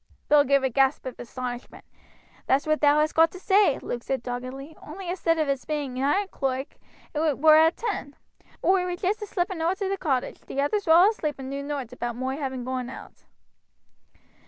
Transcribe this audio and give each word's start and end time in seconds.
Bill 0.29 0.43
gave 0.43 0.63
a 0.63 0.69
gasp 0.71 1.05
of 1.05 1.19
astonishment. 1.19 1.85
"That's 2.47 2.65
what 2.65 2.81
thou 2.81 2.99
hast 3.01 3.13
got 3.13 3.29
to 3.33 3.39
say," 3.39 3.77
Luke 3.77 4.01
said 4.01 4.23
doggedly; 4.23 4.75
"only 4.81 5.11
astead 5.11 5.37
o' 5.37 5.43
its 5.47 5.63
being 5.63 5.99
at 6.01 6.03
noine 6.15 6.23
o'clock 6.23 6.69
it 7.13 7.37
war 7.37 7.55
at 7.55 7.77
ten. 7.77 8.15
Oi 8.65 8.83
were 8.83 8.95
just 8.95 9.21
a 9.21 9.27
slipping 9.27 9.61
owt 9.61 9.79
of 9.79 9.91
the 9.91 9.97
cottage, 9.99 10.41
t' 10.41 10.59
others 10.59 10.87
were 10.87 10.93
all 10.93 11.11
asleep 11.11 11.35
and 11.37 11.51
knew 11.51 11.61
nowt 11.61 11.93
aboot 11.93 12.15
moi 12.15 12.35
having 12.37 12.65
goone 12.65 12.89
out." 12.89 13.25